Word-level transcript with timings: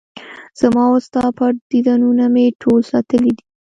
زما 0.59 0.83
وستا 0.93 1.23
پټ 1.37 1.53
دیدنونه 1.71 2.23
مې 2.33 2.45
ټول 2.61 2.79
ساتلي 2.91 3.31
دي 3.37 3.43